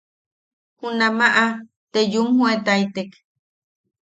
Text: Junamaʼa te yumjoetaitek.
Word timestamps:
Junamaʼa 0.79 1.45
te 1.91 1.99
yumjoetaitek. 2.11 3.11